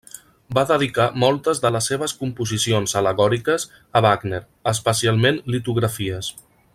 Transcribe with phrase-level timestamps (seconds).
[0.57, 3.69] Va dedicar moltes de les seves composicions al·legòriques
[4.01, 4.41] a Wagner,
[4.73, 6.33] especialment litografies.